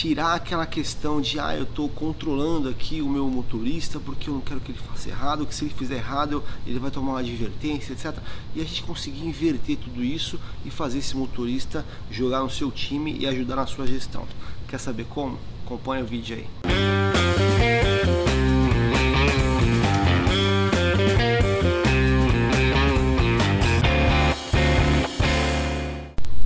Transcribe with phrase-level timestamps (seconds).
[0.00, 4.40] tirar aquela questão de ah, eu estou controlando aqui o meu motorista porque eu não
[4.40, 7.92] quero que ele faça errado, que se ele fizer errado ele vai tomar uma advertência,
[7.92, 8.16] etc.
[8.54, 13.14] E a gente conseguir inverter tudo isso e fazer esse motorista jogar no seu time
[13.18, 14.26] e ajudar na sua gestão.
[14.66, 15.38] Quer saber como?
[15.66, 16.46] Acompanha o vídeo aí.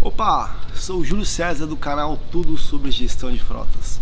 [0.03, 3.99] Opa, sou o Júlio César do canal Tudo sobre Gestão de Frotas.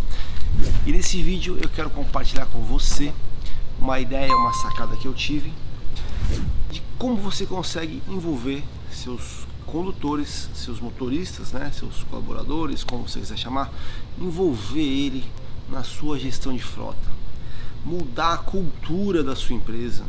[0.84, 3.12] E nesse vídeo eu quero compartilhar com você
[3.78, 5.52] uma ideia, uma sacada que eu tive
[6.72, 13.38] de como você consegue envolver seus condutores, seus motoristas, né, seus colaboradores, como você quiser
[13.38, 13.72] chamar,
[14.20, 15.24] envolver ele
[15.68, 17.12] na sua gestão de frota,
[17.84, 20.02] mudar a cultura da sua empresa,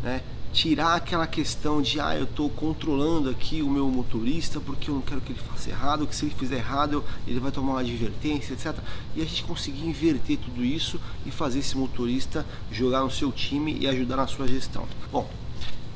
[0.00, 0.22] né,
[0.54, 5.02] tirar aquela questão de ah, eu estou controlando aqui o meu motorista porque eu não
[5.02, 8.54] quero que ele faça errado, que se ele fizer errado ele vai tomar uma advertência,
[8.54, 8.72] etc.
[9.16, 13.76] E a gente conseguir inverter tudo isso e fazer esse motorista jogar no seu time
[13.80, 14.86] e ajudar na sua gestão.
[15.10, 15.28] Bom,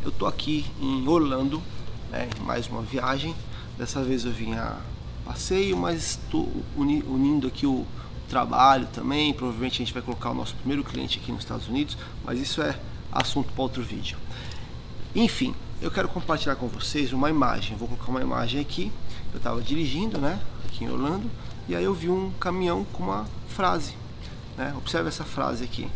[0.02, 1.62] eu estou aqui em Orlando,
[2.10, 3.36] né, mais uma viagem.
[3.78, 4.76] Dessa vez eu vim a
[5.24, 7.86] passeio, mas estou unindo aqui o
[8.28, 9.32] trabalho também.
[9.32, 12.60] Provavelmente a gente vai colocar o nosso primeiro cliente aqui nos Estados Unidos, mas isso
[12.60, 12.76] é
[13.12, 14.16] assunto para outro vídeo.
[15.14, 17.76] Enfim, eu quero compartilhar com vocês uma imagem.
[17.76, 18.92] Vou colocar uma imagem aqui.
[19.32, 21.30] Eu estava dirigindo, né, aqui em Orlando,
[21.68, 23.94] e aí eu vi um caminhão com uma frase.
[24.56, 24.74] Né?
[24.76, 25.88] Observe essa frase aqui.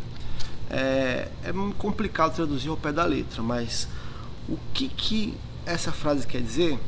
[0.71, 3.89] É, é complicado traduzir ao pé da letra, mas
[4.49, 5.35] o que, que
[5.67, 6.79] essa frase quer dizer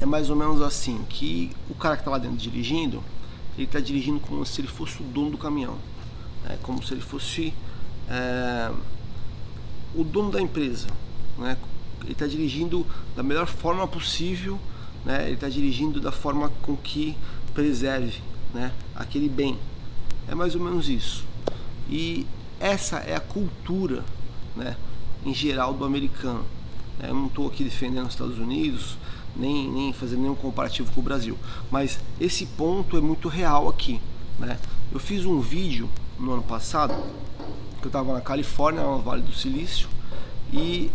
[0.00, 3.02] é mais ou menos assim, que o cara que está lá dentro dirigindo,
[3.56, 5.76] ele está dirigindo como se ele fosse o dono do caminhão,
[6.44, 6.58] né?
[6.62, 7.52] como se ele fosse
[8.08, 8.70] é,
[9.94, 10.88] o dono da empresa,
[11.38, 11.56] né?
[12.02, 14.58] Ele está dirigindo da melhor forma possível,
[15.04, 15.24] né?
[15.24, 17.16] Ele está dirigindo da forma com que
[17.54, 18.20] preserve,
[18.54, 18.72] né?
[18.94, 19.58] Aquele bem.
[20.28, 21.24] É mais ou menos isso.
[21.88, 22.26] E
[22.58, 24.04] essa é a cultura,
[24.56, 24.76] né?
[25.24, 26.44] Em geral do americano.
[27.02, 28.96] Eu não estou aqui defendendo os Estados Unidos,
[29.34, 31.36] nem, nem fazendo nenhum comparativo com o Brasil.
[31.70, 34.00] Mas esse ponto é muito real aqui.
[34.38, 34.58] Né?
[34.92, 35.88] Eu fiz um vídeo
[36.18, 36.94] no ano passado,
[37.80, 39.88] que eu estava na Califórnia, no Vale do Silício,
[40.52, 40.90] e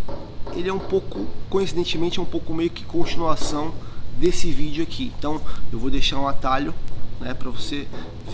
[0.53, 3.73] ele é um pouco, coincidentemente, é um pouco meio que continuação
[4.18, 5.12] desse vídeo aqui.
[5.18, 5.41] Então
[5.72, 6.73] eu vou deixar um atalho
[7.19, 7.88] né, para você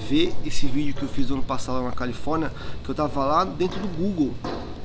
[0.10, 2.52] ver esse vídeo que eu fiz no ano passado na Califórnia,
[2.84, 4.34] que eu estava lá dentro do Google,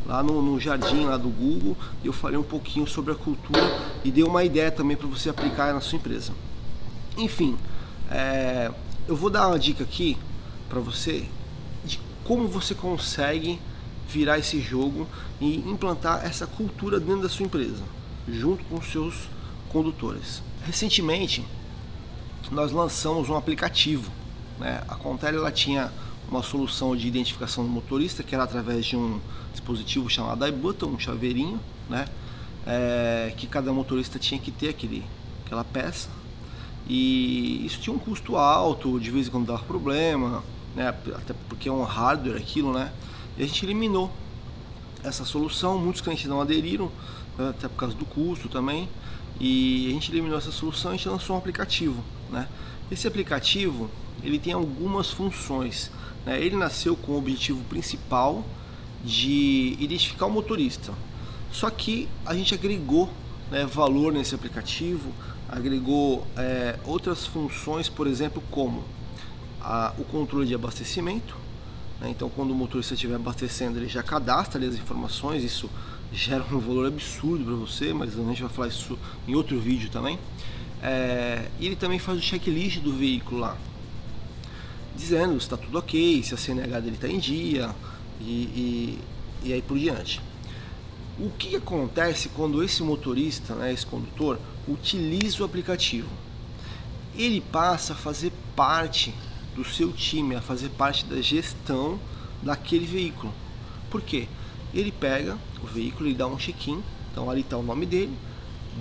[0.04, 3.60] lá no, no, jardim lá do Google, e eu falei um pouquinho sobre a cultura
[4.04, 6.32] e dei uma ideia também para você aplicar na sua empresa.
[7.16, 7.56] Enfim,
[8.10, 8.70] é,
[9.08, 10.16] eu vou dar uma dica aqui
[10.68, 11.24] para você
[12.26, 13.60] como você consegue
[14.08, 15.06] virar esse jogo
[15.40, 17.82] e implantar essa cultura dentro da sua empresa,
[18.28, 19.28] junto com os seus
[19.68, 20.42] condutores.
[20.64, 21.44] Recentemente,
[22.50, 24.10] nós lançamos um aplicativo.
[24.58, 24.82] Né?
[24.88, 25.92] A Contel ela tinha
[26.28, 29.20] uma solução de identificação do motorista que era através de um
[29.52, 32.06] dispositivo chamado iButton, um chaveirinho, né?
[32.66, 35.04] É, que cada motorista tinha que ter aquele,
[35.44, 36.08] aquela peça.
[36.88, 40.42] E isso tinha um custo alto, de vez em quando dava problema,
[40.76, 40.88] né?
[40.88, 42.92] até porque é um hardware aquilo, né?
[43.36, 44.12] E a gente eliminou
[45.02, 46.90] essa solução, muitos clientes não aderiram,
[47.38, 48.88] né, até por causa do custo também.
[49.40, 52.02] E a gente eliminou essa solução e lançou um aplicativo.
[52.30, 52.48] Né?
[52.90, 53.90] Esse aplicativo
[54.22, 55.90] ele tem algumas funções.
[56.24, 56.40] Né?
[56.40, 58.44] Ele nasceu com o objetivo principal
[59.04, 60.92] de identificar o motorista.
[61.52, 63.10] Só que a gente agregou
[63.50, 65.12] né, valor nesse aplicativo,
[65.48, 68.82] agregou é, outras funções, por exemplo, como
[69.66, 71.36] a, o controle de abastecimento,
[72.00, 72.08] né?
[72.10, 75.42] Então, quando o motorista estiver abastecendo, ele já cadastra ali as informações.
[75.42, 75.68] Isso
[76.12, 78.96] gera um valor absurdo para você, mas a gente vai falar isso
[79.26, 80.18] em outro vídeo também.
[80.82, 83.56] É, e ele também faz o checklist do veículo lá,
[84.94, 87.74] dizendo se está tudo ok, se a CNH dele está em dia
[88.20, 88.98] e, e,
[89.42, 90.20] e, aí por diante.
[91.18, 94.38] O que acontece quando esse motorista, né, esse condutor,
[94.68, 96.10] utiliza o aplicativo?
[97.16, 99.14] Ele passa a fazer parte
[99.56, 101.98] do seu time a fazer parte da gestão
[102.42, 103.32] daquele veículo.
[103.90, 104.28] Por quê?
[104.74, 108.16] Ele pega o veículo e dá um check-in, então ali está o nome dele,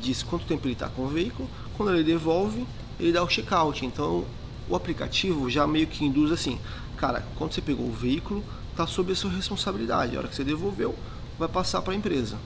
[0.02, 2.68] diz quanto tempo ele está com o veículo, quando ele devolve,
[3.00, 3.86] ele dá o check-out.
[3.86, 4.26] Então
[4.68, 6.60] o aplicativo já meio que induz assim,
[6.98, 10.16] cara, quando você pegou o veículo, está sob a sua responsabilidade.
[10.16, 10.94] A hora que você devolveu,
[11.40, 12.38] vai passar para a empresa.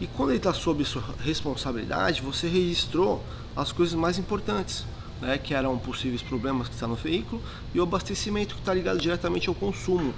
[0.00, 3.24] E quando ele está sob sua responsabilidade, você registrou
[3.56, 4.84] as coisas mais importantes
[5.22, 7.40] né, que eram possíveis problemas que está no veículo,
[7.72, 10.12] e o abastecimento que está ligado diretamente ao consumo.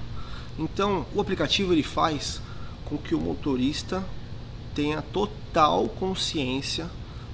[0.58, 2.40] Então, o aplicativo ele faz
[2.86, 4.04] com que o motorista
[4.74, 6.90] tenha total consciência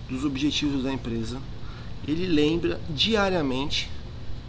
[0.08, 1.40] dos objetivos da empresa.
[2.06, 3.88] Ele lembra diariamente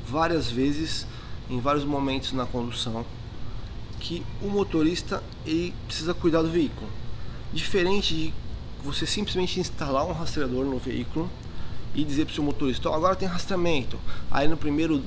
[0.08, 1.06] várias vezes,
[1.50, 3.06] em vários momentos na condução,
[4.00, 6.90] que o motorista ele precisa cuidar do veículo.
[7.54, 8.34] Diferente de
[8.84, 11.30] você simplesmente instalar um rastreador no veículo
[11.94, 13.98] e dizer para o seu motorista, oh, agora tem rastreamento.
[14.30, 15.04] Aí no primeiro,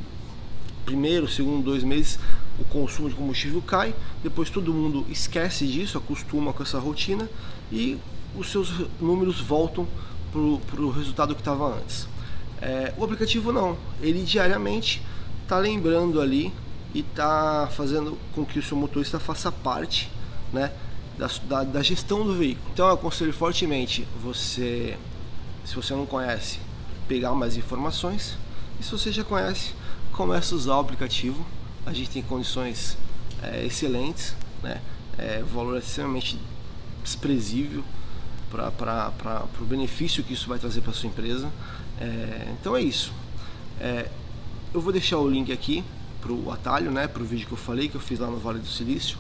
[0.85, 2.19] primeiro, segundo, dois meses
[2.59, 7.29] o consumo de combustível cai, depois todo mundo esquece disso, acostuma com essa rotina
[7.73, 7.99] e
[8.37, 9.87] os seus números voltam
[10.33, 12.09] para o resultado que estava antes.
[12.61, 15.03] É, o aplicativo não, ele diariamente
[15.43, 16.53] está lembrando ali
[16.95, 20.11] e está fazendo com que o seu motorista faça parte
[20.53, 20.73] né,
[21.19, 22.71] da, da, da, gestão do veículo.
[22.73, 24.97] Então eu aconselho fortemente você,
[25.65, 26.59] se você não conhece,
[27.09, 28.37] pegar mais informações
[28.81, 29.73] e se você já conhece,
[30.13, 31.45] comece a usar o aplicativo.
[31.87, 32.97] A gente tem condições
[33.43, 34.81] é, excelentes, né,
[35.19, 36.39] é, valor é extremamente
[37.03, 37.85] desprezível
[38.51, 41.51] para o benefício que isso vai trazer para sua empresa.
[42.01, 43.13] É, então é isso.
[43.81, 44.09] É,
[44.73, 45.85] eu vou deixar o link aqui
[46.21, 48.39] para o atalho, né, para o vídeo que eu falei, que eu fiz lá no
[48.39, 49.19] Vale do Silício,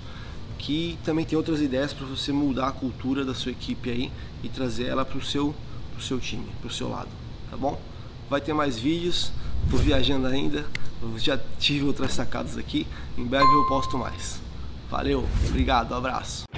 [0.58, 4.10] que também tem outras ideias para você mudar a cultura da sua equipe aí
[4.42, 5.54] e trazer ela para o seu,
[6.00, 7.08] seu time, para o seu lado,
[7.54, 7.80] tá bom?
[8.28, 9.30] Vai ter mais vídeos,
[9.64, 10.66] estou viajando ainda,
[11.18, 12.84] já tive outras sacadas aqui,
[13.16, 14.40] em breve eu posto mais.
[14.90, 16.53] Valeu, obrigado, abraço.